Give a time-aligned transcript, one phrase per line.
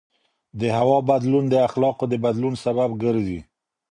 [0.59, 3.39] د هوا بدلون د اخلاقو د بدلون سبب ګرځي.